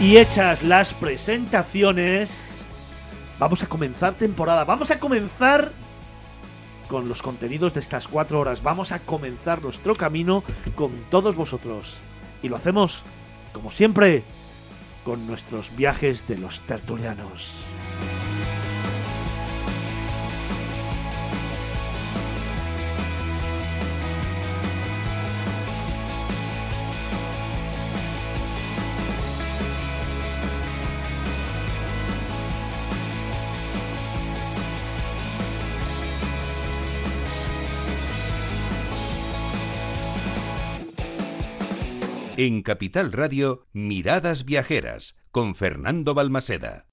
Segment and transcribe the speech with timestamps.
[0.00, 2.62] Y hechas las presentaciones,
[3.38, 4.64] vamos a comenzar temporada.
[4.64, 5.72] Vamos a comenzar
[6.88, 8.62] con los contenidos de estas cuatro horas.
[8.62, 10.42] Vamos a comenzar nuestro camino
[10.74, 11.98] con todos vosotros.
[12.42, 13.02] Y lo hacemos,
[13.52, 14.22] como siempre,
[15.04, 17.52] con nuestros viajes de los tertulianos.
[42.42, 46.86] En Capital Radio, Miradas Viajeras, con Fernando Balmaseda.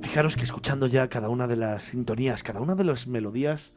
[0.00, 3.72] Fijaros que escuchando ya cada una de las sintonías, cada una de las melodías,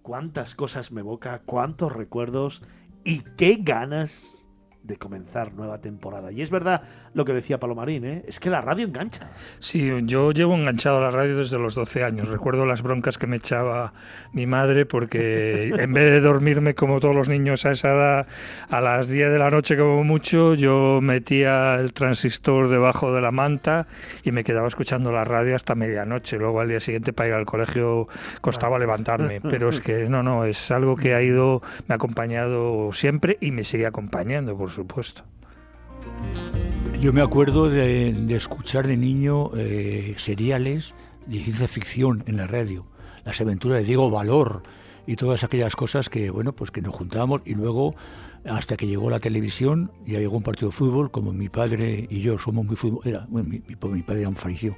[0.00, 2.62] cuántas cosas me evoca, cuántos recuerdos
[3.04, 4.43] y qué ganas
[4.84, 6.30] de comenzar nueva temporada.
[6.30, 6.82] Y es verdad
[7.14, 8.24] lo que decía Palomarín, ¿eh?
[8.28, 9.30] es que la radio engancha.
[9.58, 12.28] Sí, yo llevo enganchado a la radio desde los 12 años.
[12.28, 13.94] Recuerdo las broncas que me echaba
[14.32, 18.26] mi madre porque en vez de dormirme como todos los niños a esa edad,
[18.68, 23.30] a las 10 de la noche como mucho, yo metía el transistor debajo de la
[23.30, 23.86] manta
[24.22, 26.36] y me quedaba escuchando la radio hasta medianoche.
[26.36, 28.06] Luego al día siguiente para ir al colegio
[28.42, 29.40] costaba levantarme.
[29.48, 33.50] Pero es que no, no, es algo que ha ido, me ha acompañado siempre y
[33.50, 35.22] me sigue acompañando, por supuesto.
[37.00, 40.94] Yo me acuerdo de, escuchar de niño eh, seriales
[41.26, 42.86] de ciencia ficción en la radio,
[43.24, 44.62] las aventuras de Diego Valor
[45.06, 47.94] y todas aquellas cosas que, bueno, pues que nos juntábamos y luego
[48.46, 52.20] hasta que llegó la televisión, ya llegó un partido de fútbol, como mi padre y
[52.20, 54.76] yo somos muy futboleros, bueno, mi, padre era un fariseo,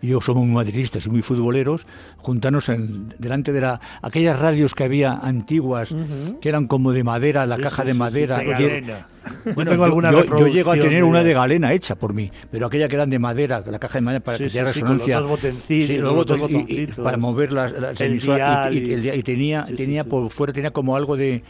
[0.00, 4.74] y yo somos muy madridistas y muy futboleros, juntarnos en, delante de la, aquellas radios
[4.74, 5.94] que había antiguas,
[6.40, 9.08] que eran como de madera, la caja de madera.
[9.54, 9.74] Bueno,
[10.10, 13.18] yo, llego a tener una de galena hecha por mí, pero aquella que eran de
[13.18, 15.20] madera, la caja de madera para que tenga resonancia.
[15.68, 21.42] y, para mover las, y, tenía, tenía por fuera tenía como algo de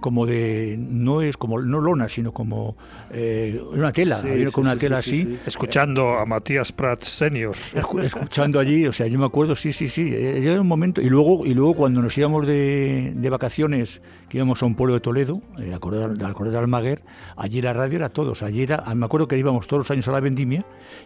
[0.00, 2.76] como de no es como no lona sino como
[3.10, 4.20] eh, una tela
[4.52, 5.38] con una tela así.
[5.46, 7.54] escuchando a Matías Prats senior.
[7.74, 11.08] Escuchando allí o sea yo me acuerdo sí sí sí eh, era un momento y
[11.08, 15.00] luego y luego cuando nos íbamos de, de vacaciones que íbamos a un pueblo de
[15.00, 17.02] Toledo eh, al Corredor de Almaguer
[17.36, 20.12] allí la radio era todos allí era me acuerdo que íbamos todos los años a
[20.12, 20.64] la vendimia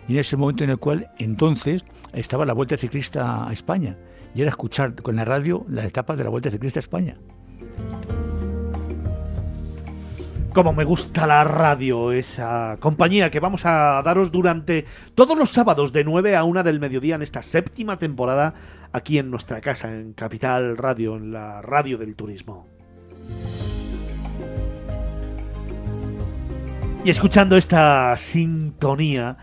[0.09, 3.97] y en ese momento en el cual entonces estaba la Vuelta Ciclista a España
[4.35, 7.17] y era escuchar con la radio las etapas de la Vuelta Ciclista a España
[10.53, 15.93] como me gusta la radio, esa compañía que vamos a daros durante todos los sábados
[15.93, 18.55] de 9 a 1 del mediodía en esta séptima temporada
[18.93, 22.67] aquí en nuestra casa, en Capital Radio, en la radio del turismo.
[27.03, 29.39] Y escuchando esta sintonía,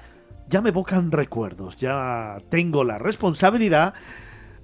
[0.48, 3.96] ya me evocan recuerdos, ya tengo la responsabilidad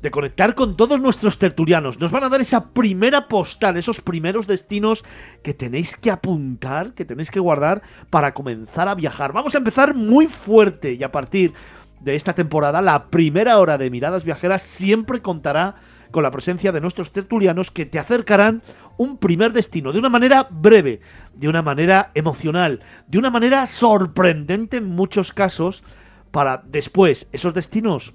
[0.03, 1.99] de conectar con todos nuestros tertulianos.
[1.99, 5.03] Nos van a dar esa primera postal, esos primeros destinos
[5.41, 7.81] que tenéis que apuntar, que tenéis que guardar
[8.11, 9.33] para comenzar a viajar.
[9.33, 11.53] Vamos a empezar muy fuerte y a partir
[11.99, 15.77] de esta temporada, la primera hora de Miradas Viajeras siempre contará
[16.13, 18.61] con la presencia de nuestros tertulianos que te acercarán
[18.97, 21.01] un primer destino de una manera breve,
[21.33, 25.83] de una manera emocional, de una manera sorprendente en muchos casos,
[26.31, 28.13] para después esos destinos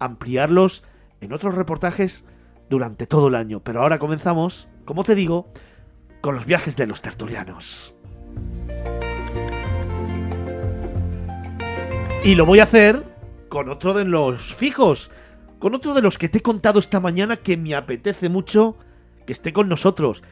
[0.00, 0.84] ampliarlos
[1.20, 2.24] en otros reportajes
[2.70, 3.60] durante todo el año.
[3.60, 5.52] Pero ahora comenzamos, como te digo,
[6.20, 7.94] con los viajes de los tertulianos.
[12.24, 13.02] Y lo voy a hacer
[13.48, 15.10] con otro de los fijos,
[15.58, 18.76] con otro de los que te he contado esta mañana que me apetece mucho
[19.26, 20.22] que esté con nosotros,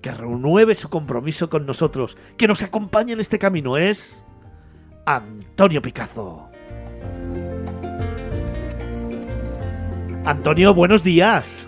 [0.00, 3.76] que renueve su compromiso con nosotros, que nos acompañe en este camino.
[3.76, 4.22] Es
[5.06, 6.48] Antonio Picazo.
[10.24, 11.66] Antonio, buenos días.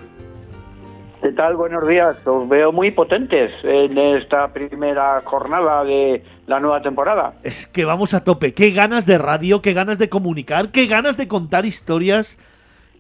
[1.23, 1.57] ¿Qué tal?
[1.57, 2.17] Buenos días.
[2.25, 7.35] Os veo muy potentes en esta primera jornada de la nueva temporada.
[7.43, 8.55] Es que vamos a tope.
[8.55, 12.39] Qué ganas de radio, qué ganas de comunicar, qué ganas de contar historias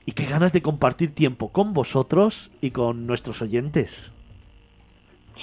[0.06, 4.12] y qué ganas de compartir tiempo con vosotros y con nuestros oyentes.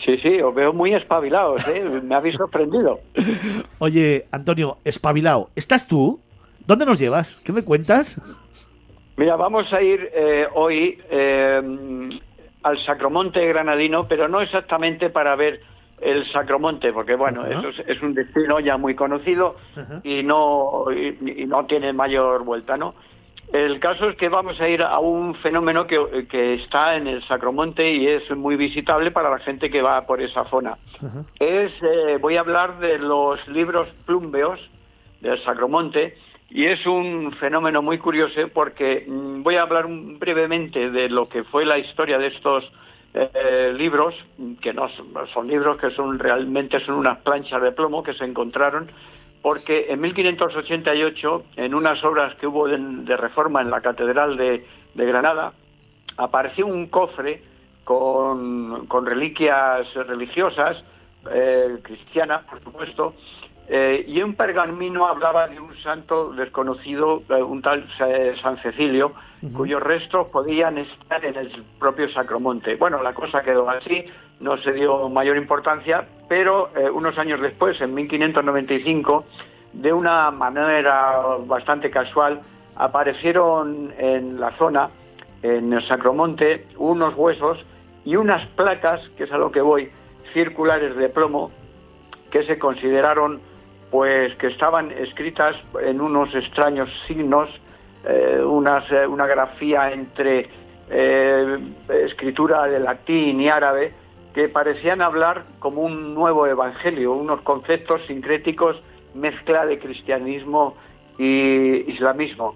[0.04, 1.83] Sí, sí, os veo muy espabilados, ¿eh?
[2.04, 3.00] me habéis sorprendido.
[3.80, 6.19] Oye, Antonio, espabilado, ¿estás tú?
[6.65, 7.36] ¿Dónde nos llevas?
[7.45, 8.19] ¿Qué me cuentas?
[9.18, 11.62] Mira, vamos a ir eh, hoy eh,
[12.63, 15.62] al Sacromonte Granadino, pero no exactamente para ver
[16.01, 19.56] el Sacromonte, porque bueno, eso es, un destino ya muy conocido
[20.04, 22.95] y no y, no tiene mayor vuelta, ¿no?
[23.53, 27.23] El caso es que vamos a ir a un fenómeno que, que, está en el
[27.27, 30.75] Sacromonte y es muy visitable para la gente que va por esa zona.
[31.39, 34.59] Es, eh, voy a hablar de los libros plumbeos
[35.21, 36.17] del Sacromonte
[36.50, 41.44] y es un fenómeno muy curioso porque mm, voy a hablar brevemente de lo que
[41.44, 42.71] fue la historia de estos
[43.13, 44.15] eh, libros,
[44.61, 48.25] que no son, son libros que son realmente son unas planchas de plomo que se
[48.25, 48.89] encontraron
[49.44, 55.51] porque en 1588, en unas obras que hubo de, reforma en la Catedral de, Granada,
[56.16, 57.44] apareció un cofre
[57.84, 60.81] con, reliquias religiosas,
[61.30, 63.16] eh, cristianas, por supuesto,
[63.68, 67.86] eh, y un pergamino hablaba de un santo desconocido, eh, un tal
[68.42, 69.12] San Cecilio,
[69.51, 72.75] cuyos restos podían estar en el propio Sacromonte.
[72.75, 74.06] Bueno, la cosa quedó así,
[74.40, 79.25] no se dio mayor importancia, pero eh, unos años después, en 1595,
[79.74, 82.42] de una manera bastante casual,
[82.75, 84.90] aparecieron en la zona,
[85.42, 87.57] en el Sacromonte, unos huesos
[88.06, 89.92] y unas placas, que es a lo que voy,
[90.34, 91.51] circulares de plomo,
[92.31, 93.42] que se consideraron
[93.92, 97.48] pues que estaban escritas en unos extraños signos,
[98.05, 100.50] eh, eh, una grafía entre
[101.89, 103.94] escritura de latín y árabe,
[104.33, 108.79] que parecían hablar como un nuevo evangelio, unos conceptos sincréticos,
[109.15, 110.75] mezcla de cristianismo
[111.17, 112.55] y islamismo.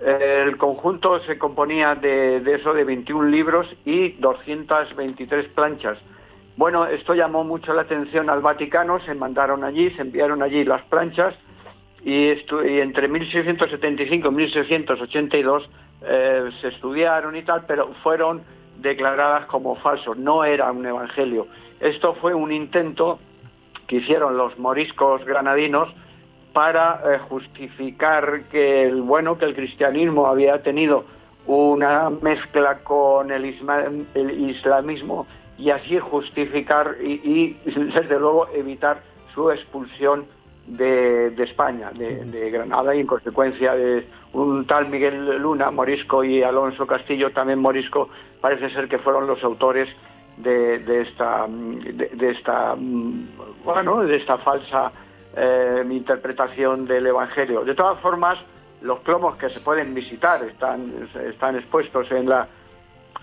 [0.00, 5.98] El conjunto se componía de, eso, de 21 libros y 223 planchas.
[6.56, 10.82] Bueno, esto llamó mucho la atención al Vaticano, se mandaron allí, se enviaron allí las
[10.82, 11.34] planchas
[12.04, 12.28] y,
[12.80, 15.70] entre 1675 y 1682
[16.04, 18.42] eh, se estudiaron y tal, pero fueron
[18.78, 21.46] declaradas como falsos, no era un evangelio.
[21.80, 23.18] Esto fue un intento
[23.86, 25.88] que hicieron los moriscos granadinos
[26.52, 31.04] para eh, justificar que el bueno que el cristianismo había tenido
[31.46, 35.26] una mezcla con el, islamismo
[35.58, 39.02] y así justificar y, desde luego evitar
[39.34, 40.26] su expulsión
[40.66, 46.42] de, España, de, de, Granada y en consecuencia de un tal Miguel Luna, Morisco y
[46.42, 48.08] Alonso Castillo, también Morisco,
[48.40, 49.88] parece ser que fueron los autores
[50.36, 52.74] de, esta, de, esta,
[53.64, 54.92] bueno, de esta falsa
[55.36, 57.64] eh, interpretación del Evangelio.
[57.64, 58.38] De todas formas,
[58.80, 62.48] los plomos que se pueden visitar están, están expuestos en la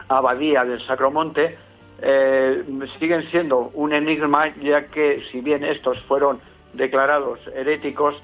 [0.07, 1.57] abadía del Sacromonte,
[2.01, 2.63] eh,
[2.99, 6.39] siguen siendo un enigma, ya que si bien estos fueron
[6.73, 8.15] declarados heréticos,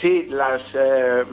[0.00, 1.24] sí las eh,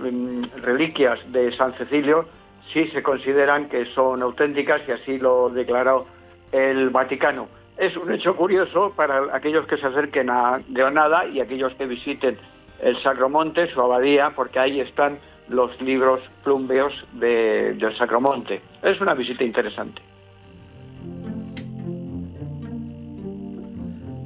[0.62, 2.26] reliquias de San Cecilio
[2.72, 6.06] sí se consideran que son auténticas y así lo declaró
[6.52, 7.48] el Vaticano.
[7.78, 12.38] Es un hecho curioso para aquellos que se acerquen a Granada y aquellos que visiten
[12.82, 15.18] el Sacromonte, su abadía, porque ahí están
[15.50, 18.62] los libros plumbeos del Sacromonte.
[18.82, 20.02] Es una visita interesante.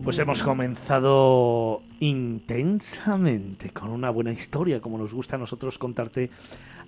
[0.04, 6.30] Pues hemos comenzado intensamente con una buena historia, como nos gusta a nosotros contarte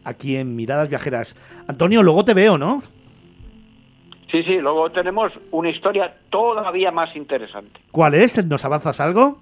[0.04, 1.36] aquí en Miradas Viajeras.
[1.68, 2.82] Antonio, luego te veo, ¿no?
[4.32, 7.80] Sí, sí, luego tenemos una historia todavía más interesante.
[7.92, 8.46] ¿Cuál es?
[8.46, 9.40] ¿Nos avanzas algo?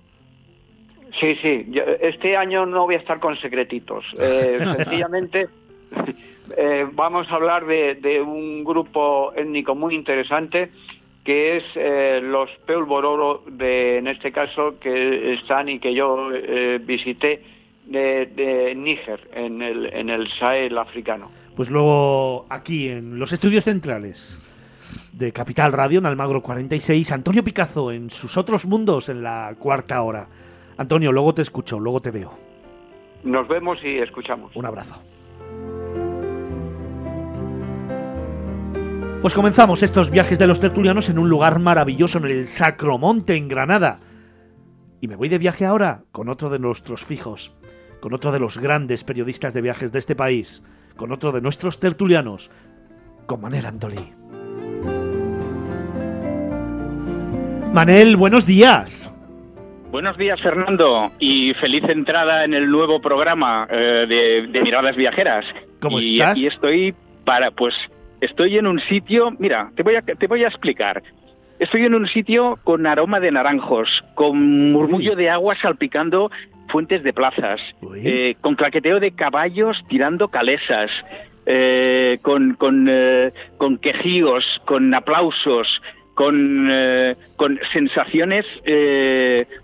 [1.19, 1.66] Sí, sí,
[2.00, 4.06] este año no voy a estar con secretitos.
[4.19, 5.48] Eh, sencillamente
[6.58, 10.71] eh, vamos a hablar de un grupo étnico muy interesante
[11.28, 16.80] que es eh, los Peulbororo, de, en este caso, que están y que yo eh,
[16.81, 17.44] visité
[17.86, 21.30] de, Níger, en el, en el Sahel africano.
[21.54, 24.42] Pues luego aquí en los estudios centrales
[25.12, 30.02] de Capital Radio, en Almagro 46, Antonio Picazo en sus otros mundos en la cuarta
[30.04, 30.30] hora.
[30.78, 32.31] Antonio, luego te escucho, luego te veo.
[33.26, 34.56] Nos vemos y escuchamos.
[34.56, 34.96] Un abrazo.
[39.21, 43.47] Pues comenzamos estos viajes de los tertulianos en un lugar maravilloso, en el Sacromonte, en
[43.47, 44.00] Granada.
[45.02, 47.52] Y me voy de viaje ahora con otro de nuestros fijos,
[48.00, 50.64] con otro de los grandes periodistas de viajes de este país,
[50.95, 52.52] con otro de nuestros tertulianos,
[53.26, 54.14] con Manel Antolí.
[57.74, 59.12] Manel, buenos días.
[59.90, 65.45] Buenos días, Fernando, y feliz entrada en el nuevo programa eh, de, Miradas Viajeras.
[65.80, 66.31] ¿Cómo y estás?
[66.31, 66.95] aquí estoy
[67.26, 67.74] para, pues,
[68.21, 71.04] Estoy en un sitio, mira, te voy a, te voy a explicar.
[71.59, 76.30] Estoy en un sitio con aroma de naranjos, con murmullo de agua salpicando
[76.69, 77.62] fuentes de plazas,
[77.95, 80.92] eh, con claqueteo de caballos tirando calesas,
[81.45, 85.81] eh, con, con, eh, con, quejíos, con aplausos,
[86.14, 86.69] con,
[87.36, 88.45] con sensaciones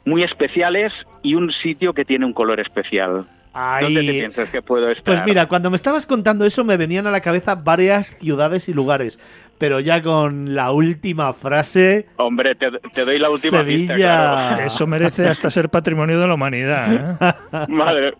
[0.06, 0.94] muy especiales
[1.24, 3.26] y un sitio que tiene un color especial.
[3.54, 5.04] ¿Dónde te piensas que puedo estar?
[5.04, 8.74] Pues mira, cuando me estabas contando eso me venían a la cabeza varias ciudades y
[8.74, 9.20] lugares,
[9.60, 12.08] pero ya con la última frase...
[12.18, 13.78] Hombre, te, doy la última Sevilla.
[13.78, 14.64] pista, claro.
[14.66, 17.18] Eso merece hasta ser patrimonio de la humanidad.
[17.22, 17.66] ¿eh?
[17.70, 18.14] Madre.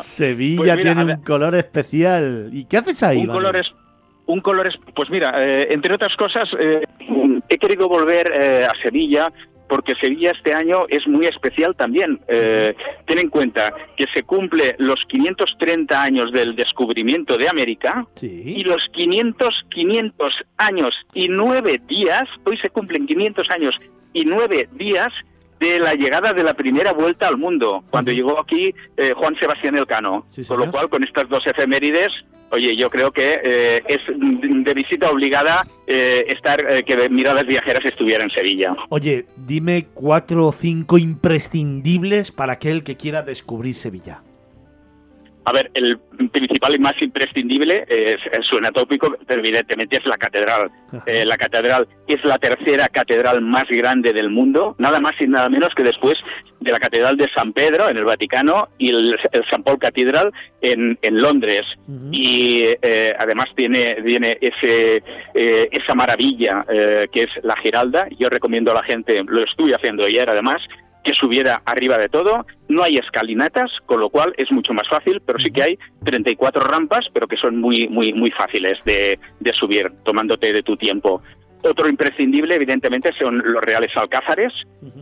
[0.00, 2.50] Sevilla Pues mira, tiene un color especial.
[2.52, 3.18] ¿Y qué haces ahí?
[3.18, 3.72] un color es
[4.26, 6.82] un color es pues mira eh, entre otras cosas eh,
[7.48, 9.30] he querido volver eh, a Sevilla
[9.68, 12.20] porque Sevilla este año es muy especial también.
[12.28, 12.74] Eh,
[13.06, 18.88] ten en cuenta que se cumple los 530 años del descubrimiento de América y los
[18.90, 23.78] 500, 500 años y nueve días, hoy se cumplen 500 años
[24.12, 25.12] y nueve días
[25.60, 29.76] de la llegada de la primera vuelta al mundo, cuando llegó aquí eh, Juan Sebastián
[29.76, 30.26] Elcano.
[30.30, 32.12] Sí, Con lo cual, con estas dos efemérides,
[32.50, 38.24] oye, yo creo que eh, es de visita obligada eh, estar que Miradas Viajeras estuviera
[38.24, 38.74] en Sevilla.
[38.88, 44.22] Oye, dime cuatro o cinco imprescindibles para aquel que quiera descubrir Sevilla.
[45.46, 45.98] A ver, el
[46.32, 50.70] principal y más imprescindible es- suena tópico, pero evidentemente es la catedral.
[51.06, 55.48] Eh, la catedral es la tercera catedral más grande del mundo, nada más y nada
[55.48, 56.18] menos que después
[56.60, 59.62] de la catedral de San Pedro en el Vaticano y el, el St.
[59.64, 60.32] Paul Cathedral
[60.62, 61.66] en, en Londres.
[62.10, 65.02] Y eh, además tiene, tiene ese,
[65.34, 68.06] eh, esa maravilla eh, que es la Giralda.
[68.18, 70.62] Yo recomiendo a la gente, lo estuve haciendo ayer además,
[71.04, 72.46] que subiera arriba de todo.
[72.68, 76.64] No hay escalinatas, con lo cual es mucho más fácil, pero sí que hay 34
[76.64, 81.22] rampas, pero que son muy, muy, muy fáciles de, de subir, tomándote de tu tiempo.
[81.62, 84.52] Otro imprescindible, evidentemente, son los Reales Alcázares,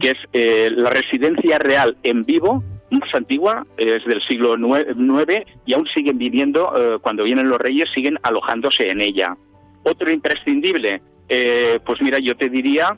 [0.01, 5.73] que es eh, la residencia real en vivo más antigua, es del siglo IX y
[5.73, 9.37] aún siguen viniendo, eh, cuando vienen los reyes, siguen alojándose en ella.
[9.83, 12.97] Otro imprescindible, eh, pues mira, yo te diría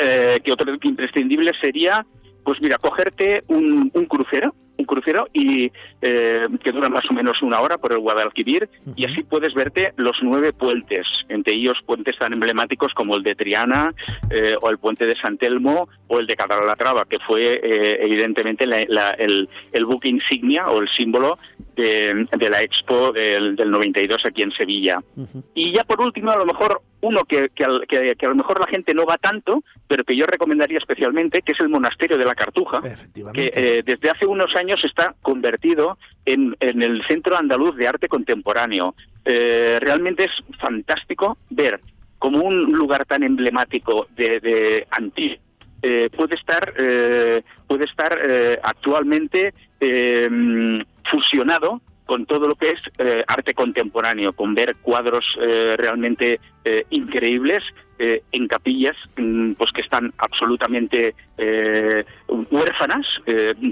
[0.00, 2.06] eh, que otro imprescindible sería,
[2.44, 5.72] pues mira, cogerte un, un crucero, un crucero y
[6.02, 9.92] eh, que dura más o menos una hora por el Guadalquivir y así puedes verte
[9.96, 13.94] los nueve puentes, entre ellos puentes tan emblemáticos como el de Triana
[14.30, 18.66] eh, o el puente de San Telmo o el de Calatrava, que fue eh, evidentemente
[18.66, 21.38] la- la- el, el buque insignia o el símbolo
[21.76, 24.98] de, de la Expo del, del 92 aquí en Sevilla.
[25.16, 25.42] Ujú.
[25.54, 28.34] Y ya por último, a lo mejor uno que, que, al- que- que a lo
[28.36, 32.16] mejor la gente no va tanto, pero que yo recomendaría especialmente, que es el monasterio
[32.16, 32.80] de la Cartuja,
[33.32, 38.08] que eh, desde hace unos años está convertido en, en el Centro Andaluz de Arte
[38.08, 38.94] Contemporáneo.
[39.24, 41.80] Eh, realmente es fantástico ver
[42.18, 45.38] como un lugar tan emblemático de, de antiguo
[45.82, 48.18] eh, puede estar eh, puede estar
[48.62, 49.52] actualmente
[51.04, 56.84] fusionado con todo lo que es eh, arte contemporáneo, con ver cuadros eh, realmente eh,
[56.90, 57.62] increíbles
[57.96, 61.14] en capillas mm, pues que están absolutamente
[62.50, 63.06] huérfanas,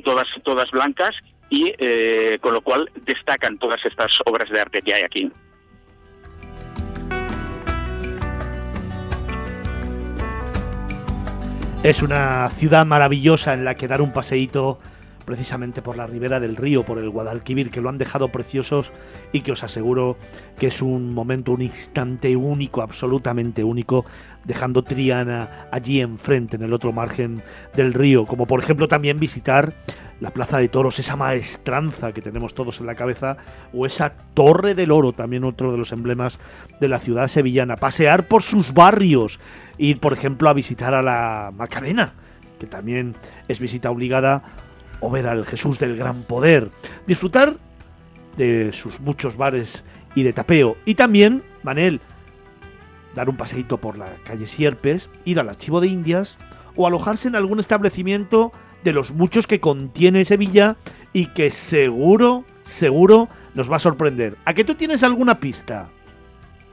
[0.04, 1.16] todas, todas blancas,
[1.50, 1.72] y
[2.38, 5.30] con lo cual destacan todas estas obras de arte que hay aquí.
[11.82, 14.78] Es una ciudad maravillosa en la que dar un paseíto
[15.32, 18.92] precisamente por la ribera del río, por el Guadalquivir, que lo han dejado preciosos
[19.32, 20.18] y que os aseguro
[20.58, 24.04] que es un momento, un instante único, absolutamente único,
[24.44, 27.42] dejando Triana allí enfrente, en el otro margen
[27.74, 29.72] del río, como por ejemplo también visitar
[30.20, 33.38] la Plaza de Toros, esa maestranza que tenemos todos en la cabeza,
[33.72, 36.38] o esa Torre del Oro, también otro de los emblemas
[36.78, 39.40] de la ciudad sevillana, pasear por sus barrios,
[39.78, 42.12] ir por ejemplo a visitar a la Macarena,
[42.60, 43.16] que también
[43.48, 44.42] es visita obligada,
[45.02, 46.70] o ver al Jesús del Gran Poder,
[47.06, 47.56] disfrutar
[48.36, 52.00] de sus muchos bares y de tapeo, y también, Manel,
[53.14, 56.38] dar un paseíto por la calle Sierpes, ir al Archivo de Indias,
[56.76, 58.52] o alojarse en algún establecimiento
[58.84, 60.76] de los muchos que contiene Sevilla
[61.12, 64.36] y que seguro, seguro nos va a sorprender.
[64.44, 65.90] ¿A que tú tienes alguna pista?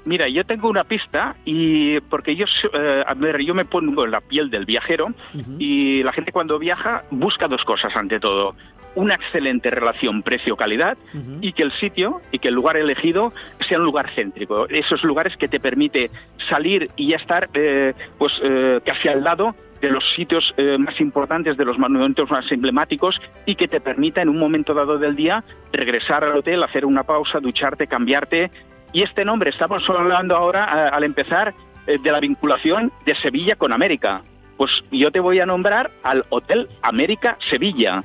[0.06, 4.12] Mira, yo tengo una pista y porque yo, eh, a ver, yo me pongo en
[4.12, 5.14] la piel del viajero
[5.58, 8.56] y la gente cuando viaja busca dos cosas ante todo.
[8.96, 10.98] Una excelente relación precio-calidad
[11.42, 13.34] y que el sitio y que el lugar elegido
[13.68, 14.68] sea un lugar céntrico.
[14.70, 16.10] Esos lugares que te permite
[16.50, 21.00] salir y ya estar eh, pues eh, casi al lado de los sitios eh, más
[21.00, 25.16] importantes, de los monumentos más emblemáticos y que te permita en un momento dado del
[25.16, 28.52] día regresar al hotel, hacer una pausa, ducharte, cambiarte.
[28.92, 31.54] Y este nombre, estamos hablando ahora a- al empezar
[31.88, 34.22] eh, de la vinculación de Sevilla con América.
[34.58, 38.04] Pues yo te voy a nombrar al Hotel América Sevilla.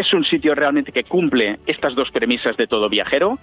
[0.00, 3.38] Es un sitio realmente que cumple estas dos premisas de todo viajero.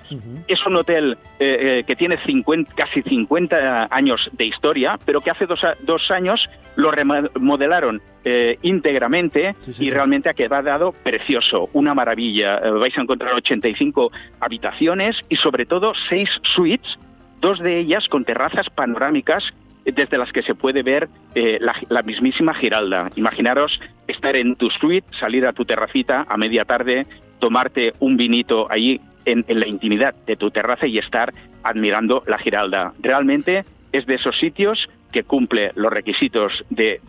[0.47, 5.31] Es un hotel eh, eh, que tiene 50, casi 50 años de historia, pero que
[5.31, 12.59] hace dos, dos años lo remodelaron eh, íntegramente y realmente ha quedado precioso, una maravilla.
[12.59, 16.99] vais a encontrar 85 habitaciones y sobre todo seis suites,
[17.41, 19.43] dos de ellas con terrazas panorámicas
[19.85, 23.09] desde las que se puede ver eh, la, mismísima Giralda.
[23.15, 27.05] Imaginaros estar en tu suite, salir a tu terracita a media tarde,
[27.39, 32.93] tomarte un vinito allí en, la intimidad de tu terraza y estar admirando la Giralda.
[32.99, 36.99] Realmente es de esos sitios que cumple los requisitos de,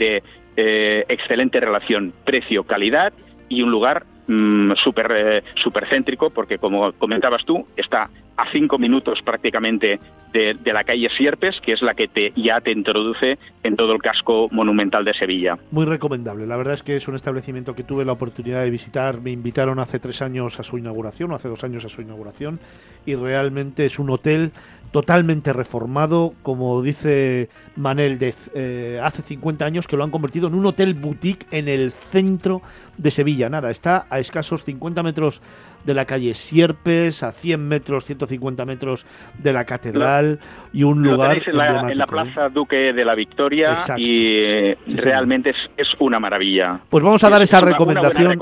[0.57, 3.13] eh, excelente relación precio-calidad
[3.49, 8.79] y un lugar mm, súper eh, super céntrico porque como comentabas tú está a cinco
[8.79, 10.01] minutos prácticamente
[10.33, 14.03] de, la calle Sierpes, que es la que te, ya te introduce en todo el
[14.03, 15.57] casco monumental de Sevilla.
[15.71, 16.45] Muy recomendable.
[16.45, 19.21] La verdad es que es un establecimiento que tuve la oportunidad de visitar.
[19.21, 22.59] Me invitaron hace tres años a su inauguración, o hace dos años a su inauguración,
[23.07, 24.51] y realmente es un hotel
[24.95, 28.17] totalmente reformado, como dice Manel,
[28.55, 32.63] eh, hace 50 años que lo han convertido en un hotel boutique en el centro
[32.97, 33.49] de Sevilla.
[33.49, 35.41] Nada, está a escasos 50 metros
[35.85, 39.07] de la calle Sierpes, a 100 metros, 150 metros
[39.39, 40.41] de la catedral
[40.73, 45.55] y un lugar en la, en la, Plaza Duque de la Victoria y eh, realmente
[45.77, 46.81] es, una maravilla.
[46.89, 48.39] Pues vamos a dar esa recomendación.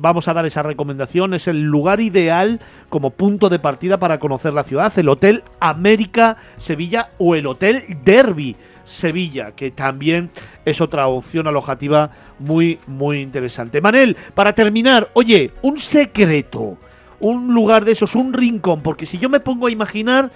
[0.00, 1.34] Vamos a dar esa recomendación.
[1.34, 4.92] Es el lugar ideal como punto de partida para conocer la ciudad.
[4.96, 8.56] El Hotel América Sevilla o el Hotel Derby
[8.86, 10.30] Sevilla, que también
[10.64, 13.80] es otra opción alojativa muy, muy interesante.
[13.80, 16.78] Manel, para terminar, oye, un secreto,
[17.20, 20.30] un lugar de esos, un rincón, porque si yo me pongo a imaginar,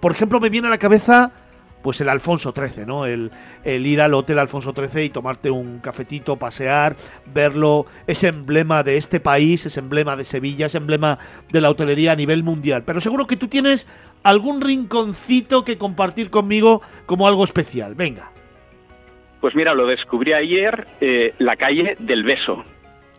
[0.00, 1.32] por ejemplo, me viene a la cabeza
[1.82, 3.06] pues el Alfonso XIII, ¿no?
[3.06, 3.30] El,
[3.64, 8.96] el, ir al Hotel Alfonso XIII y tomarte un cafetito, pasear, verlo, es emblema de
[8.96, 11.18] este país, es emblema de Sevilla, es emblema
[11.50, 12.84] de la hotelería a nivel mundial.
[12.84, 13.88] Pero seguro que tú tienes
[14.22, 17.94] algún rinconcito que compartir conmigo como algo especial.
[17.94, 18.30] Venga.
[19.40, 22.64] Pues mira, lo descubrí ayer, eh, la calle del Beso.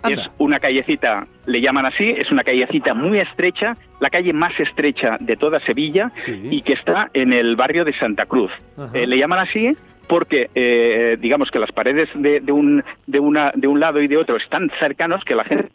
[0.09, 5.17] Es una callecita, le llaman así, es una callecita muy estrecha, la calle más estrecha
[5.21, 8.51] de toda Sevilla y que está en el barrio de Santa Cruz.
[8.93, 13.67] Eh, le llaman así porque eh, digamos que las paredes de, un, de, una, de
[13.67, 15.71] un lado y de otro están cercanos que la gente,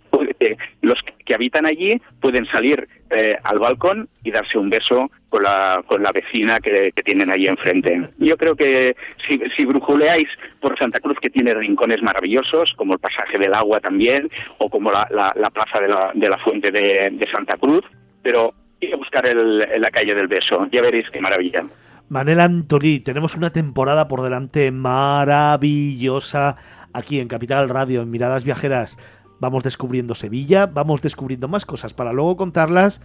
[0.82, 5.82] los que habitan allí pueden salir eh, al balcón y darse un beso con la,
[5.86, 8.08] con la vecina que, tienen allí enfrente.
[8.18, 8.94] Yo creo que
[9.26, 10.28] si, brujuleáis
[10.60, 14.90] por Santa Cruz, que tiene rincones maravillosos, como el pasaje del agua también, o como
[14.90, 17.84] la, la, plaza de la, de la fuente de, de Santa Cruz,
[18.22, 21.64] pero ir a buscar el, la calle del beso, ya veréis qué maravilla.
[22.08, 26.56] Manel Antolí, tenemos una temporada por delante maravillosa
[26.94, 28.96] aquí en Capital Radio, en Miradas Viajeras.
[29.40, 33.02] Vamos descubriendo Sevilla, vamos descubriendo más cosas para luego contarlas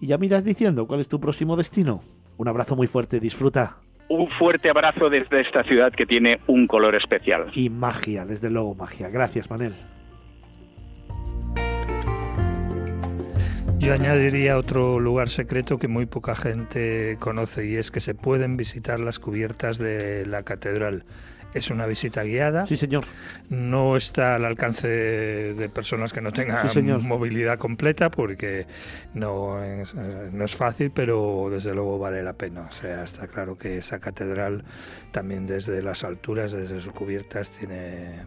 [0.00, 2.02] y ya miras diciendo cuál es tu próximo destino.
[2.36, 3.76] Un abrazo muy fuerte, disfruta.
[4.08, 7.46] Un fuerte abrazo desde esta ciudad que tiene un color especial.
[7.54, 9.08] Y magia, desde luego magia.
[9.08, 9.74] Gracias, Manel.
[13.82, 18.56] Yo añadiría otro lugar secreto que muy poca gente conoce y es que se pueden
[18.56, 21.04] visitar las cubiertas de la catedral.
[21.52, 22.64] Es una visita guiada.
[22.64, 23.06] Sí, señor.
[23.50, 28.68] No está al alcance de personas que no tengan movilidad completa porque
[29.14, 32.68] no es, eh, no es fácil, pero desde luego vale la pena.
[32.70, 34.62] O sea, está claro que esa catedral
[35.10, 38.20] también desde las alturas, desde sus cubiertas, tiene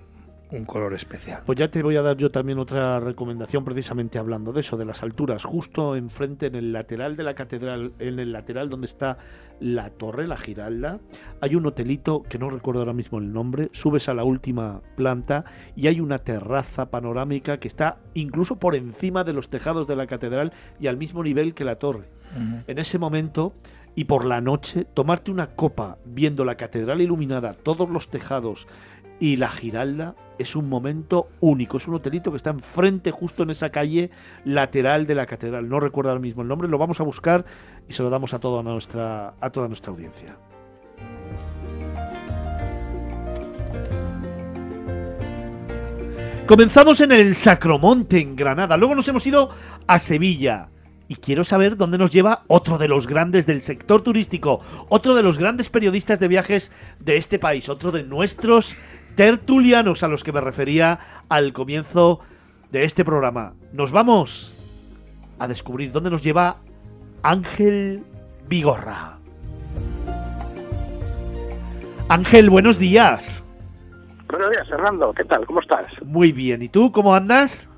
[0.57, 1.41] un color especial.
[1.45, 4.85] Pues ya te voy a dar yo también otra recomendación precisamente hablando de eso, de
[4.85, 5.43] las alturas.
[5.43, 9.17] Justo enfrente, en el lateral de la catedral, en el lateral donde está
[9.59, 10.99] la torre, la Giralda,
[11.41, 15.45] hay un hotelito que no recuerdo ahora mismo el nombre, subes a la última planta
[15.75, 20.07] y hay una terraza panorámica que está incluso por encima de los tejados de la
[20.07, 22.09] catedral y al mismo nivel que la torre.
[22.67, 23.53] En ese momento
[23.95, 28.67] y por la noche tomarte una copa viendo la catedral iluminada, todos los tejados
[29.19, 31.77] y la Giralda es un momento único.
[31.77, 34.09] Es un hotelito que está enfrente, justo en esa calle
[34.43, 35.69] lateral de la catedral.
[35.69, 37.45] No recuerdo ahora mismo el nombre, lo vamos a buscar
[37.87, 40.37] y se lo damos a toda nuestra, a toda nuestra audiencia.
[46.47, 48.77] Comenzamos en el Sacromonte, en Granada.
[48.77, 49.49] Luego nos hemos ido
[49.87, 50.69] a Sevilla.
[51.07, 55.21] Y quiero saber dónde nos lleva otro de los grandes del sector turístico, otro de
[55.21, 58.75] los grandes periodistas de viajes de este país, otro de nuestros
[59.15, 60.99] tertulianos a los que me refería
[61.29, 62.19] al comienzo
[62.71, 63.53] de este programa.
[63.73, 64.55] Nos vamos
[65.39, 66.57] a descubrir dónde nos lleva
[67.23, 68.03] Ángel
[68.47, 69.17] Vigorra.
[72.09, 73.43] Ángel, buenos días.
[74.29, 75.13] Buenos días, Fernando.
[75.13, 75.45] ¿Qué tal?
[75.45, 75.87] ¿Cómo estás?
[76.03, 76.61] Muy bien.
[76.61, 77.69] ¿Y tú cómo andas?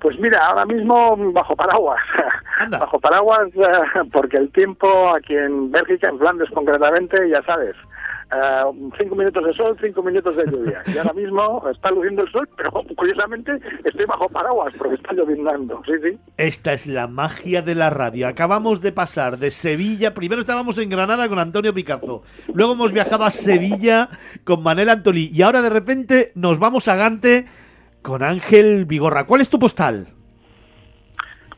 [0.00, 2.00] Pues mira, ahora mismo bajo paraguas.
[2.70, 7.74] bajo paraguas eh, porque el tiempo aquí en Bélgica, en Flandes concretamente, ya sabes,
[8.32, 10.82] uh, cinco minutos de sol, cinco minutos de lluvia.
[10.86, 15.82] Y ahora mismo está luciendo el sol, pero curiosamente estoy bajo paraguas porque está lloviendo.
[15.86, 16.18] Sí, sí.
[16.36, 18.28] Esta es la magia de la radio.
[18.28, 20.14] Acabamos de pasar de Sevilla.
[20.14, 22.22] Primero estábamos en Granada con Antonio Picazo.
[22.52, 24.08] Luego hemos viajado a Sevilla
[24.44, 25.30] con Manel Antolí.
[25.32, 27.46] Y ahora de repente nos vamos a Gante
[28.02, 29.26] con Ángel Vigorra.
[29.26, 30.08] ¿Cuál es tu postal?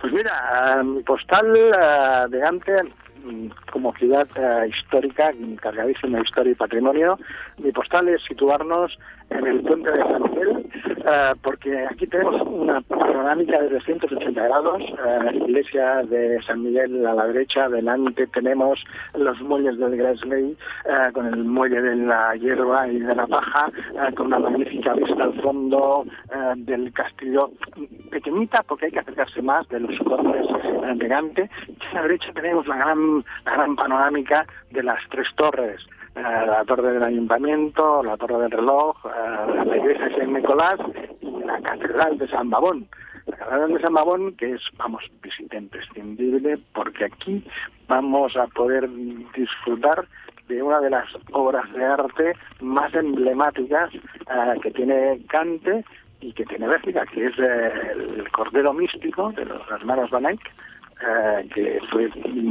[0.01, 2.73] Pues mira, mi postal eh, de Gante
[3.73, 7.19] como ciudad eh, histórica, cargadísima de historia y patrimonio.
[7.59, 8.99] Mi postal es situarnos
[9.31, 10.71] en el puente de San Miguel,
[11.05, 17.15] eh, porque aquí tenemos una panorámica de 380 grados, eh, iglesia de San Miguel a
[17.15, 18.83] la derecha, delante tenemos
[19.15, 20.57] los muelles del Gresley,
[21.13, 23.71] con el muelle de la hierba y de la paja,
[24.17, 26.05] con una magnífica vista al fondo
[26.57, 27.51] del castillo,
[28.11, 30.47] pequeñita porque hay que acercarse más de los condes
[30.97, 35.29] de Gante, y a la derecha tenemos la gran la gran panorámica de las tres
[35.37, 40.33] torres, eh, la torre del ayuntamiento, la torre del reloj, eh, la iglesia de San
[40.33, 40.81] Nicolás
[41.21, 42.87] y la catedral de San Babón.
[43.27, 47.45] La catedral de San Babón, que es, vamos, visita imprescindible, porque aquí
[47.87, 48.89] vamos a poder
[49.35, 50.07] disfrutar
[50.49, 55.85] de una de las obras de arte más emblemáticas eh, que tiene Cante
[56.21, 60.41] y que tiene Bélgica, que es el Cordero Místico de los hermanos Van Eyck,
[61.01, 62.09] eh, que fue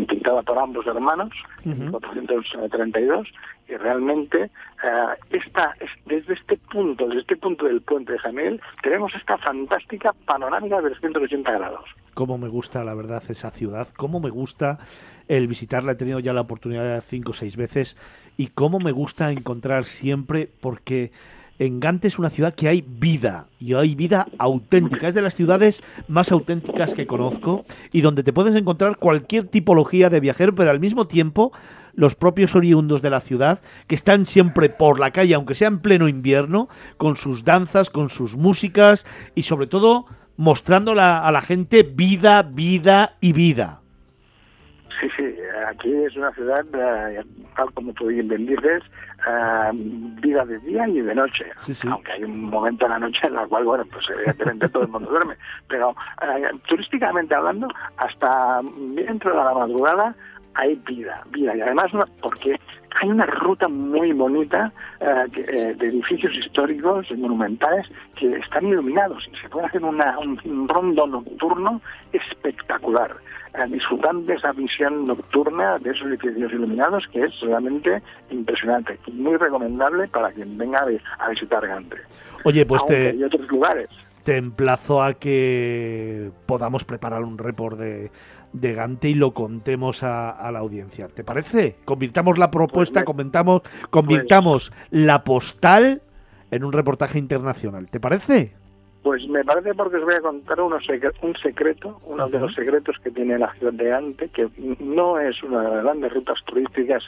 [0.07, 1.31] pintada por ambos hermanos
[1.65, 3.27] en 432
[3.67, 4.49] y realmente eh,
[5.31, 10.81] esta, desde este punto, desde este punto del puente de Jamel, tenemos esta fantástica panorámica
[10.81, 11.89] de 380 grados.
[12.13, 14.79] Cómo me gusta, la verdad, esa ciudad, cómo me gusta
[15.27, 17.97] el visitarla, he tenido ya la oportunidad cinco o seis veces,
[18.37, 21.11] y cómo me gusta encontrar siempre, porque
[21.59, 25.07] en Gante es una ciudad que hay vida y hay vida auténtica.
[25.07, 30.09] Es de las ciudades más auténticas que conozco y donde te puedes encontrar cualquier tipología
[30.09, 31.51] de viajero, pero al mismo tiempo
[31.93, 35.79] los propios oriundos de la ciudad que están siempre por la calle, aunque sea en
[35.79, 41.81] pleno invierno, con sus danzas, con sus músicas y sobre todo mostrando a la gente
[41.81, 43.81] vida, vida y vida.
[44.99, 45.23] Sí, sí,
[45.67, 47.23] aquí es una ciudad, eh,
[47.55, 48.83] tal como tú bien dices,
[49.27, 51.45] eh, vida de día y de noche.
[51.89, 54.89] Aunque hay un momento en la noche en la cual, bueno, pues evidentemente todo el
[54.89, 55.35] mundo duerme.
[55.67, 58.61] Pero eh, turísticamente hablando, hasta
[58.95, 60.15] dentro de la madrugada
[60.53, 61.55] hay vida, vida.
[61.55, 62.59] Y además, porque
[62.99, 69.49] hay una ruta muy bonita de edificios históricos y monumentales que están iluminados y se
[69.49, 71.79] puede hacer una, un rondo nocturno
[72.11, 73.15] espectacular
[73.65, 79.37] disfrutando de esa visión nocturna de esos edificios iluminados que es realmente impresionante y muy
[79.37, 80.85] recomendable para quien venga
[81.19, 81.97] a visitar Gante.
[82.43, 83.09] Oye, pues te...
[83.09, 83.89] Hay otros lugares.
[84.23, 88.11] Te emplazo a que podamos preparar un report de,
[88.53, 91.07] de Gante y lo contemos a, la audiencia.
[91.07, 91.77] ¿Te parece?
[91.85, 96.01] Convirtamos la propuesta, pues comentamos, convirtamos la postal
[96.51, 97.89] en un reportaje internacional.
[97.89, 98.53] ¿Te parece?
[99.07, 103.09] Pues me parece porque os voy a contar un secreto, uno de los secretos que
[103.09, 104.49] tiene la ciudad de Ante, que
[104.81, 107.05] no es una de las grandes rutas turísticas,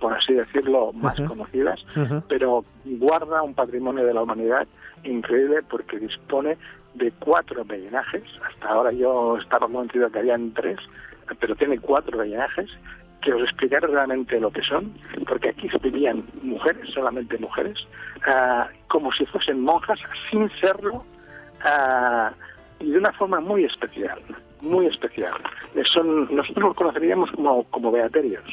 [0.00, 1.84] por así decirlo, más conocidas,
[2.30, 4.66] pero guarda un patrimonio de la humanidad
[5.02, 6.56] increíble porque dispone
[6.94, 8.22] de cuatro rellenajes.
[8.48, 10.78] Hasta ahora yo estaba convencido que habían tres,
[11.40, 12.70] pero tiene cuatro rellenajes
[13.20, 14.94] que os explicaré realmente lo que son,
[15.28, 17.86] porque aquí vivían mujeres, solamente mujeres,
[18.26, 19.98] ah, como si fuesen monjas,
[20.30, 21.04] sin serlo,
[22.80, 24.20] y de una forma muy especial,
[24.60, 25.34] muy especial.
[25.92, 28.44] Son, nosotros los conoceríamos como, como beaterios.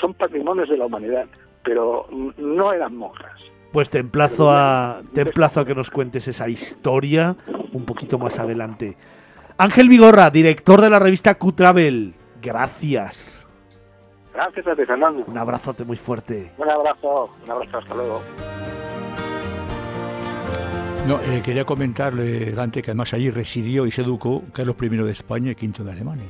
[0.00, 1.26] Son patrimonios de la humanidad,
[1.62, 3.40] pero no eran monjas.
[3.72, 7.36] Pues te emplazo a, te emplazo a que nos cuentes esa historia
[7.72, 8.96] un poquito más adelante.
[9.58, 12.14] Ángel Vigorra, director de la revista Q-Travel.
[12.40, 13.46] Gracias.
[14.32, 15.24] Gracias a ti, Fernando.
[15.26, 16.52] Un abrazote muy fuerte.
[16.58, 18.22] Un abrazo, un abrazo, hasta luego.
[21.06, 25.12] No, eh, quería comentarle, Gante, que además allí residió y se educó Carlos I de
[25.12, 26.24] España y V de Alemania.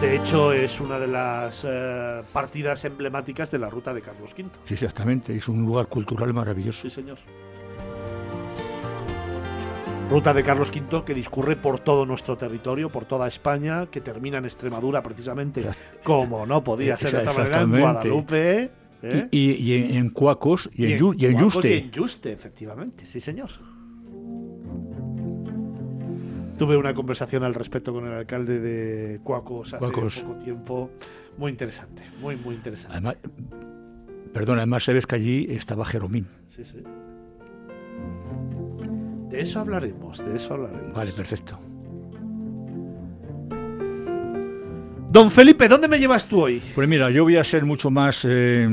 [0.00, 4.48] De hecho, es una de las eh, partidas emblemáticas de la ruta de Carlos V.
[4.62, 5.34] Sí, exactamente.
[5.34, 6.82] Es un lugar cultural maravilloso.
[6.82, 7.18] Sí, señor.
[10.08, 14.38] Ruta de Carlos V que discurre por todo nuestro territorio, por toda España, que termina
[14.38, 15.66] en Extremadura precisamente,
[16.04, 18.83] como no podía ser de otra manera, en Guadalupe.
[19.06, 19.28] ¿Eh?
[19.30, 21.76] Y, en Cuacos y, en, y en Yuste.
[21.76, 23.50] en Yuste, efectivamente, sí señor.
[26.58, 30.08] Tuve una conversación al respecto con el alcalde de Cuacos hace poco
[30.42, 30.90] tiempo.
[31.36, 32.92] Muy interesante, muy, muy interesante.
[32.92, 33.16] Además,
[34.32, 36.26] perdón, además sabes que allí estaba Jeromín.
[36.48, 36.82] Sí, sí.
[39.28, 40.94] De eso hablaremos, de eso hablaremos.
[40.94, 41.58] Vale, perfecto.
[45.14, 46.60] Don Felipe, ¿dónde me llevas tú hoy?
[46.74, 48.66] Pues mira, yo voy a ser mucho más eh,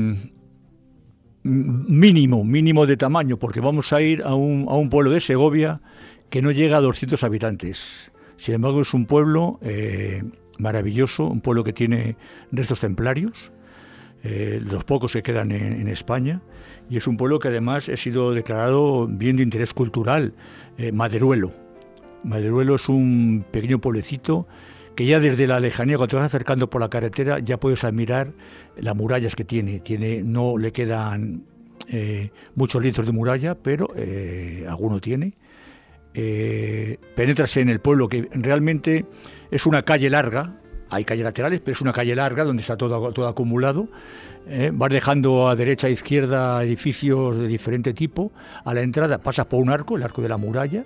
[1.44, 5.80] mínimo, mínimo de tamaño, porque vamos a ir a un, a un pueblo de Segovia
[6.30, 8.10] que no llega a 200 habitantes.
[8.38, 10.24] Sin embargo, es un pueblo eh,
[10.58, 12.16] maravilloso, un pueblo que tiene
[12.50, 13.52] restos templarios,
[14.24, 16.42] eh, los pocos que quedan en, España,
[16.90, 20.34] y es un pueblo que además ha sido declarado bien de interés cultural,
[20.92, 21.52] Maderuelo.
[22.24, 24.48] Maderuelo es un pequeño pueblecito
[25.06, 28.32] ya desde la lejanía, cuando te vas acercando por la carretera, ya puedes admirar
[28.76, 29.80] las murallas que tiene.
[29.80, 31.44] tiene no le quedan
[31.88, 33.88] eh, muchos litros de muralla, pero
[34.68, 35.34] alguno tiene.
[36.12, 39.06] penetras en el pueblo que realmente
[39.50, 40.61] es una calle larga,
[40.92, 43.88] hay calles laterales, pero es una calle larga donde está todo, todo acumulado
[44.46, 44.70] ¿eh?
[44.72, 48.32] vas dejando a derecha e izquierda edificios de diferente tipo.
[48.64, 50.84] A la entrada pasas por un arco, el arco de la muralla,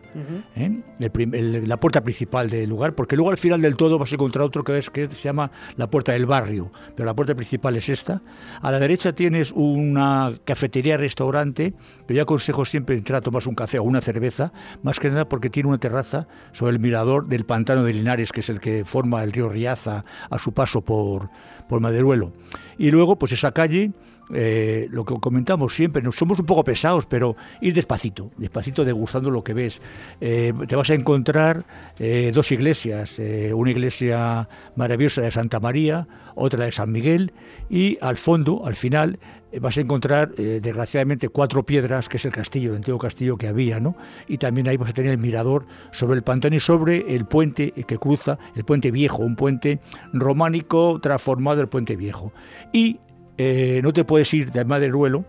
[0.55, 0.83] ¿eh?
[0.99, 4.65] la puerta principal del lugar, porque luego al final del todo vas a encontrar otro
[4.65, 8.23] que, es, que se llama la puerta del barrio, pero la puerta principal es esta.
[8.61, 11.75] A la derecha tienes una cafetería-restaurante,
[12.07, 15.29] que yo aconsejo siempre entrar a tomarse un café o una cerveza, más que nada
[15.29, 18.85] porque tiene una terraza sobre el mirador del pantano de Linares, que es el que
[18.85, 19.96] forma el río Riaza
[20.31, 21.31] a su paso por,
[21.69, 22.33] por Maderuelo.
[22.79, 23.93] Y luego, pues esa calle,
[24.35, 29.45] eh, lo que comentamos siempre, somos un poco pesados, pero ir despacito, despacito degustando lo
[29.45, 29.81] que ves.
[30.21, 31.65] Eh, te vas a encontrar
[31.99, 33.21] eh, dos iglesias,
[33.53, 37.33] una iglesia maravillosa de Santa María, otra de San Miguel,
[37.71, 39.19] y al fondo, al final,
[39.61, 43.81] vas a encontrar, desgraciadamente, cuatro piedras, que es el castillo, el antiguo castillo que había,
[43.81, 43.97] ¿no?
[44.27, 47.73] Y también ahí vas a tener el mirador sobre el pantano y sobre el puente
[47.73, 49.81] que cruza, el puente viejo, un puente
[50.13, 52.33] románico transformado el puente viejo.
[52.73, 52.99] Y
[53.39, 55.25] eh, no te puedes ir de Maderuelo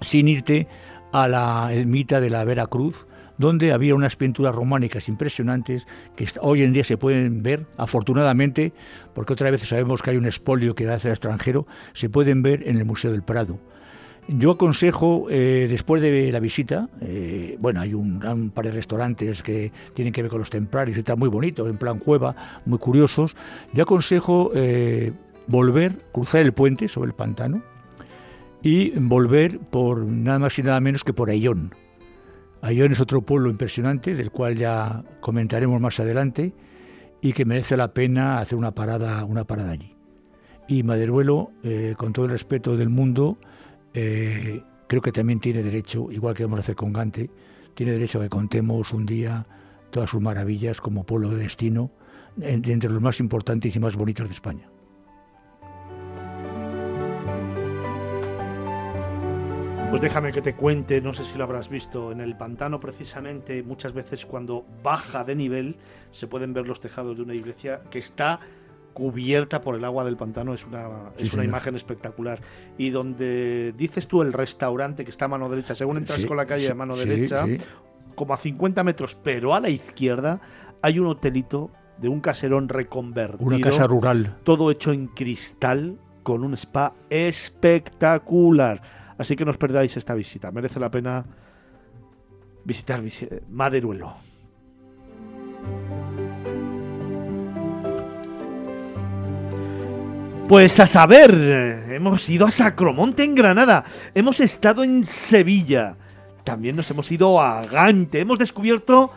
[0.00, 0.68] sin irte
[1.12, 3.06] a la ermita de la Veracruz,
[3.38, 8.72] donde había unas pinturas románicas impresionantes que hoy en día se pueden ver, afortunadamente,
[9.14, 12.42] porque otra vez sabemos que hay un espolio que va hacia el extranjero, se pueden
[12.42, 13.58] ver en el Museo del Prado.
[14.28, 19.70] Yo aconsejo, eh, después de la visita, eh, bueno, hay un, par de restaurantes que
[19.94, 23.36] tienen que ver con los templarios y están muy bonitos, en plan cueva, muy curiosos.
[23.72, 24.50] Yo aconsejo
[25.46, 27.62] volver, cruzar el puente sobre el pantano
[28.62, 31.72] y volver por nada más y nada menos que por Ayón.
[32.62, 36.52] Ayón es otro pueblo impresionante, del cual ya comentaremos más adelante,
[37.20, 39.94] y que merece la pena hacer una parada, una parada allí.
[40.68, 43.38] Y Maderuelo, eh, con todo el respeto del mundo,
[43.94, 47.30] eh, creo que también tiene derecho, igual que vamos a hacer con Gante,
[47.74, 49.46] tiene derecho a que contemos un día
[49.90, 51.90] todas sus maravillas como pueblo de destino,
[52.40, 54.68] entre los más importantes y más bonitos de España.
[59.90, 63.62] Pues déjame que te cuente, no sé si lo habrás visto, en el pantano precisamente
[63.62, 65.76] muchas veces cuando baja de nivel
[66.10, 68.40] se pueden ver los tejados de una iglesia que está
[68.92, 72.40] cubierta por el agua del pantano, es una, es una imagen espectacular.
[72.78, 76.46] Y donde dices tú el restaurante que está a mano derecha, según entras con la
[76.46, 77.44] calle a mano derecha,
[78.14, 80.40] como a 50 metros, pero a la izquierda
[80.82, 83.46] hay un hotelito de un caserón reconvertido.
[83.46, 84.36] Una casa rural.
[84.44, 88.82] Todo hecho en cristal con un spa espectacular
[89.18, 90.50] Así que no os perdáis esta visita.
[90.52, 91.24] Merece la pena
[92.64, 93.02] visitar
[93.50, 94.14] Maderuelo.
[100.48, 101.32] Pues a saber,
[101.90, 105.96] hemos ido a Sacromonte en Granada, hemos estado en Sevilla,
[106.44, 109.10] también nos hemos ido a Gante, hemos descubierto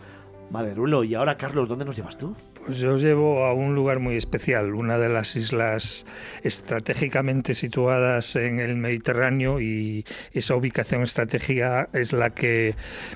[0.49, 1.03] Maderuelo.
[1.03, 2.35] Y ahora, Carlos, ¿dónde nos llevas tú?
[2.65, 6.05] Pues yo llevo a un lugar muy especial, una de las islas
[6.43, 12.75] estratégicamente situadas en el Mediterráneo y esa ubicación estratégica es la que,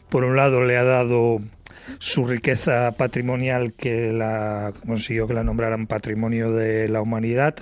[0.10, 1.40] por un lado, le ha dado
[2.00, 7.56] su riqueza patrimonial que la consiguió que la nombraran Patrimonio de la Humanidad,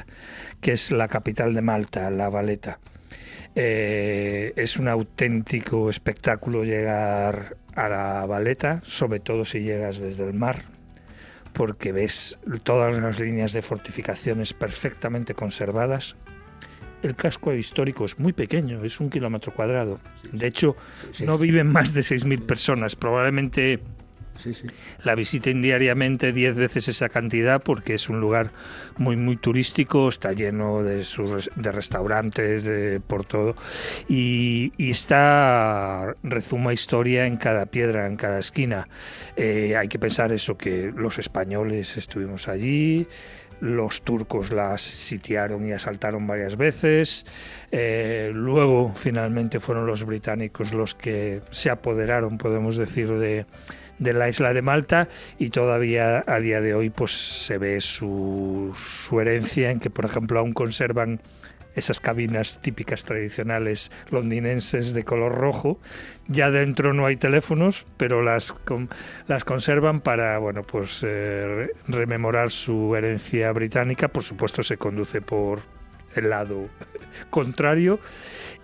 [0.62, 2.80] que es la capital de Malta, La Valeta.
[3.56, 10.34] Eh, es un auténtico espectáculo llegar a la Valeta, sobre todo si llegas desde el
[10.34, 10.64] mar,
[11.54, 16.16] porque ves todas las líneas de fortificaciones perfectamente conservadas.
[17.02, 20.00] El casco histórico es muy pequeño, es un kilómetro cuadrado.
[20.32, 20.76] De hecho,
[21.26, 22.96] no viven más de 6.000 personas.
[22.96, 23.82] Probablemente
[25.04, 28.52] La visiten diariamente 10 veces esa cantidad porque es un lugar
[28.98, 31.06] muy, muy turístico, está lleno de,
[31.56, 33.56] de restaurantes, de, por todo.
[34.08, 38.88] Y, y está, rezuma historia en cada piedra, en cada esquina.
[39.36, 43.08] Eh, hay que pensar eso, que los españoles estuvimos allí,
[43.62, 47.26] los turcos las sitiaron y asaltaron varias veces.
[47.72, 53.46] Eh, luego, finalmente, fueron los británicos los que se apoderaron, podemos decir, de,
[54.02, 58.76] de la isla de Malta y todavía a día de hoy pues se ve su,
[58.76, 61.22] su herencia en que, por ejemplo, aún conservan
[61.76, 65.80] esas cabinas típicas tradicionales londinenses de color rojo.
[66.28, 68.56] Ya dentro no hay teléfonos, pero las,
[69.28, 74.08] las conservan para bueno, pues, eh, rememorar su herencia británica.
[74.08, 75.62] Por supuesto, se conduce por
[76.16, 76.70] el lado
[77.30, 78.00] contrario.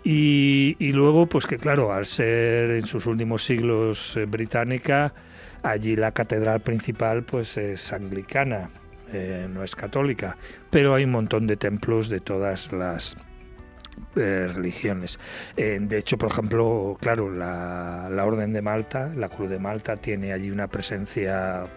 [0.03, 5.13] Y, y luego, pues que claro, al ser en sus últimos siglos eh, británica,
[5.63, 8.69] allí la catedral principal pues es anglicana
[9.13, 10.37] eh, no es católica,
[10.69, 13.15] pero hay un montón de templos de todas las
[14.17, 15.17] eh, religiones.
[15.55, 19.95] Eh, de hecho, por ejemplo, claro, la, la Orden de Malta, la Cruz de Malta,
[19.95, 21.67] tiene allí una presencia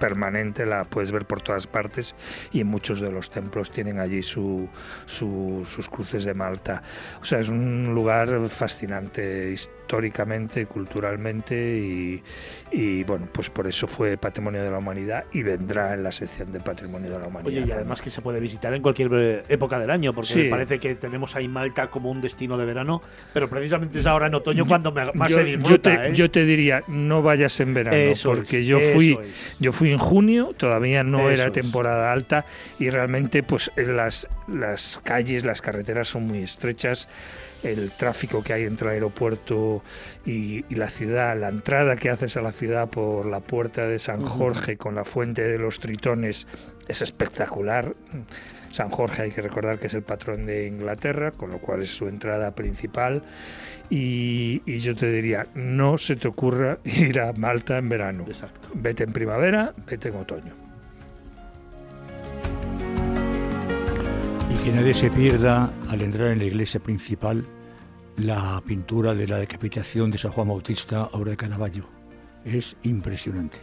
[0.00, 2.16] permanente, la puedes ver por todas partes
[2.50, 4.68] y muchos de los templos tienen allí su,
[5.06, 6.82] su, sus cruces de Malta.
[7.20, 12.22] O sea, es un lugar fascinante históricamente, culturalmente y,
[12.70, 16.50] y, bueno, pues por eso fue Patrimonio de la Humanidad y vendrá en la sección
[16.52, 17.62] de Patrimonio de la Humanidad.
[17.62, 20.38] Oye, y además que se puede visitar en cualquier eh, época del año, porque Sí.
[20.44, 23.02] me parece que tenemos ahí Malta como un destino de verano,
[23.34, 25.96] pero precisamente es ahora en otoño cuando más yo, se yo disfruta.
[26.02, 26.14] te, ¿eh?
[26.14, 29.56] yo te diría, no vayas en verano, Eso porque es, yo fui, es.
[29.58, 31.52] yo fui en junio, todavía no Eso era es.
[31.52, 32.46] temporada alta
[32.78, 37.08] y realmente pues en las, las calles, las carreteras son muy estrechas,
[37.62, 39.82] el tráfico que hay entre el aeropuerto
[40.24, 43.98] y, y la ciudad, la entrada que haces a la ciudad por la puerta de
[43.98, 46.46] San Jorge con la fuente de los tritones
[46.88, 47.94] es espectacular.
[48.70, 51.94] San Jorge hay que recordar que es el patrón de Inglaterra, con lo cual es
[51.94, 53.22] su entrada principal.
[53.90, 58.24] Y, y yo te diría, no se te ocurra ir a Malta en verano.
[58.26, 58.70] Exacto.
[58.74, 60.61] Vete en primavera, vete en otoño.
[64.62, 67.44] Que nadie se pierda al entrar en la iglesia principal
[68.16, 71.88] la pintura de la decapitación de San Juan Bautista, obra de Caravaggio.
[72.44, 73.58] Es impresionante.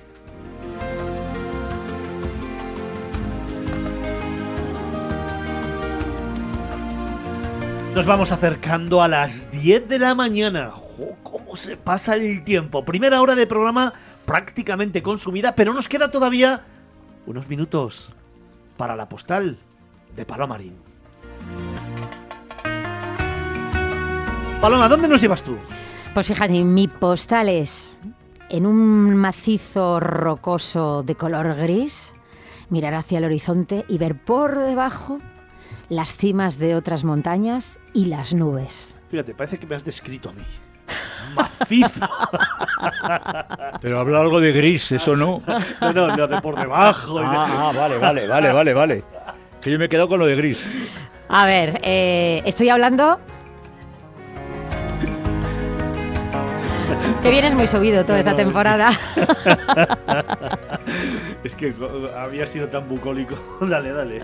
[7.95, 10.71] Nos vamos acercando a las 10 de la mañana.
[10.71, 12.83] Jo, ¿Cómo se pasa el tiempo?
[12.83, 13.93] Primera hora de programa
[14.25, 16.63] prácticamente consumida, pero nos queda todavía
[17.25, 18.11] unos minutos
[18.75, 19.57] para la postal
[20.15, 20.88] de Palomarín.
[24.61, 25.57] Paloma, ¿dónde nos llevas tú?
[26.13, 27.97] Pues fíjate, mi postal es
[28.49, 32.13] en un macizo rocoso de color gris,
[32.69, 35.19] mirar hacia el horizonte y ver por debajo
[35.87, 38.95] las cimas de otras montañas y las nubes.
[39.09, 40.43] Fíjate, parece que me has descrito a mí.
[41.35, 42.09] Macizo.
[43.81, 45.41] Pero habla algo de gris, eso no.
[45.81, 47.19] No, no, no, de por debajo.
[47.19, 49.03] de- Ah, ah, vale, vale, vale, vale, vale.
[49.61, 50.67] Que yo me he quedado con lo de gris.
[51.29, 53.19] A ver, eh, estoy hablando...
[57.21, 58.91] que vienes muy subido toda esta temporada.
[61.43, 61.73] Es que
[62.17, 63.35] había sido tan bucólico.
[63.61, 64.21] dale, dale.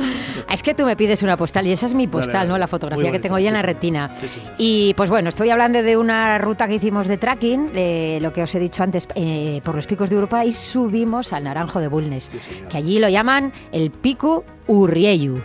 [0.52, 2.58] Es que tú me pides una postal y esa es mi postal, ¿no?
[2.58, 4.12] La fotografía que tengo ya en la retina.
[4.16, 4.42] Sí, sí.
[4.58, 8.42] Y pues bueno, estoy hablando de una ruta que hicimos de trekking, de lo que
[8.42, 11.88] os he dicho antes, eh, por los picos de Europa y subimos al Naranjo de
[11.88, 12.32] Bulnes,
[12.70, 15.42] que allí lo llaman el Pico Urrieyu.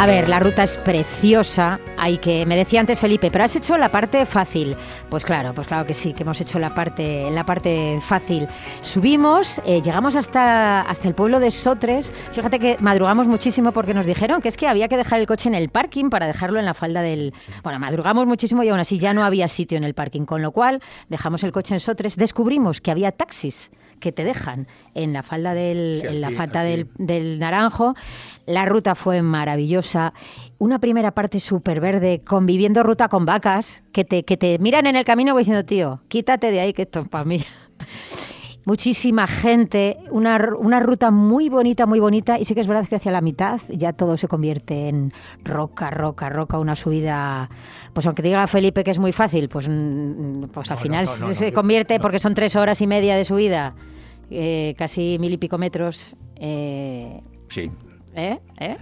[0.00, 1.80] A ver, la ruta es preciosa.
[1.96, 4.76] Hay que, me decía antes Felipe, pero has hecho la parte fácil.
[5.10, 8.46] Pues claro, pues claro que sí, que hemos hecho la parte, la parte fácil.
[8.80, 12.12] Subimos, eh, llegamos hasta, hasta el pueblo de Sotres.
[12.30, 15.48] Fíjate que madrugamos muchísimo porque nos dijeron que es que había que dejar el coche
[15.48, 17.34] en el parking para dejarlo en la falda del.
[17.64, 20.52] Bueno, madrugamos muchísimo y aún así ya no había sitio en el parking, con lo
[20.52, 22.14] cual dejamos el coche en Sotres.
[22.14, 26.62] Descubrimos que había taxis que te dejan en la falda del, Sí, en la falda
[26.62, 27.94] del del Naranjo.
[28.46, 30.14] La ruta fue maravillosa.
[30.58, 34.96] Una primera parte súper verde, conviviendo ruta con vacas, que te, que te miran en
[34.96, 37.42] el camino diciendo, tío, quítate de ahí que esto es para mí.
[38.68, 42.96] Muchísima gente, una, una ruta muy bonita, muy bonita, y sí que es verdad que
[42.96, 45.10] hacia la mitad ya todo se convierte en
[45.42, 47.48] roca, roca, roca, una subida,
[47.94, 51.16] pues aunque diga Felipe que es muy fácil, pues, mm, pues al No, final no,
[51.16, 53.74] no, no, se convierte, porque son tres horas y media de subida,
[54.30, 56.14] eh, casi mil y pico metros.
[56.36, 57.70] eh, Sí.
[58.14, 58.38] ¿Eh?
[58.60, 58.76] ¿Eh?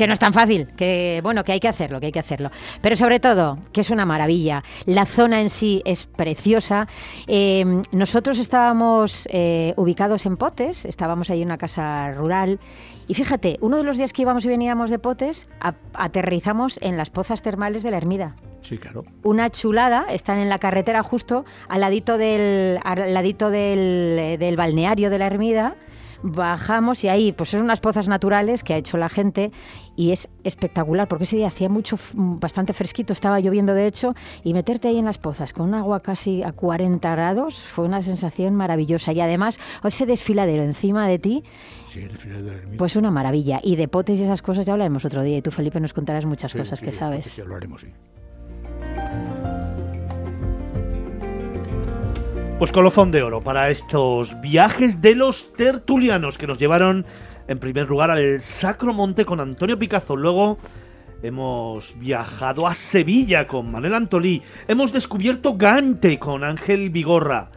[0.00, 2.48] Que no es tan fácil, que bueno, que hay que hacerlo, que hay que hacerlo.
[2.80, 4.64] Pero sobre todo, que es una maravilla.
[4.86, 6.88] La zona en sí es preciosa.
[7.26, 12.60] Eh, nosotros estábamos eh, ubicados en Potes, estábamos ahí en una casa rural.
[13.08, 15.48] Y fíjate, uno de los días que íbamos y veníamos de Potes,
[15.92, 18.36] aterrizamos en las pozas termales de la Ermida.
[18.62, 19.04] Sí, claro.
[19.22, 25.10] Una chulada, están en la carretera justo al ladito del, al ladito del, del balneario
[25.10, 25.76] de la Ermida
[26.22, 29.50] bajamos y ahí pues son unas pozas naturales que ha hecho la gente
[29.96, 34.14] y es espectacular porque ese día hacía mucho, bastante fresquito, estaba lloviendo de hecho
[34.44, 38.02] y meterte ahí en las pozas con un agua casi a 40 grados fue una
[38.02, 41.44] sensación maravillosa y además ese desfiladero encima de ti,
[42.78, 45.50] pues una maravilla y de potes y esas cosas ya hablaremos otro día y tú
[45.50, 47.38] Felipe nos contarás muchas cosas que sabes.
[47.40, 47.88] hablaremos, sí.
[52.60, 57.06] Pues colofón de oro para estos viajes de los tertulianos que nos llevaron
[57.48, 60.14] en primer lugar al Sacro Monte con Antonio Picazo.
[60.14, 60.58] Luego
[61.22, 64.42] hemos viajado a Sevilla con Manuel Antolí.
[64.68, 67.50] Hemos descubierto Gante con Ángel Vigorra.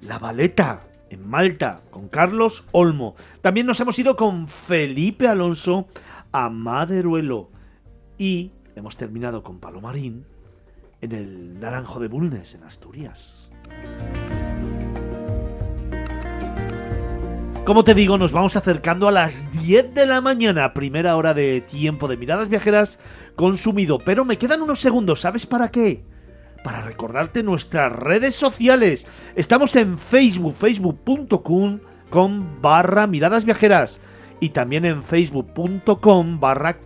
[0.00, 0.80] La Valeta
[1.10, 3.14] en Malta con Carlos Olmo.
[3.42, 5.86] También nos hemos ido con Felipe Alonso
[6.32, 7.50] a Maderuelo.
[8.18, 10.24] Y hemos terminado con Palomarín
[11.00, 13.48] en el Naranjo de Bulnes en Asturias.
[17.64, 21.60] Como te digo, nos vamos acercando a las 10 de la mañana, primera hora de
[21.60, 22.98] tiempo de miradas viajeras
[23.36, 23.98] consumido.
[23.98, 26.02] Pero me quedan unos segundos, ¿sabes para qué?
[26.64, 29.06] Para recordarte nuestras redes sociales.
[29.36, 34.00] Estamos en Facebook, facebook.com con barra miradas viajeras
[34.40, 36.76] y también en facebook.com barra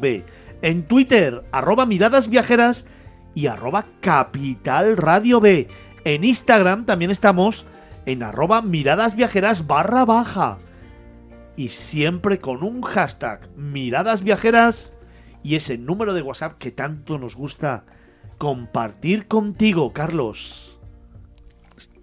[0.00, 0.24] B.
[0.62, 2.86] En Twitter, arroba miradas viajeras
[3.34, 5.68] y arroba capital radio B.
[6.04, 7.66] En Instagram también estamos
[8.06, 10.58] en arroba miradas viajeras barra baja.
[11.56, 14.96] Y siempre con un hashtag miradas viajeras
[15.42, 17.84] y ese número de WhatsApp que tanto nos gusta
[18.38, 20.70] compartir contigo, Carlos.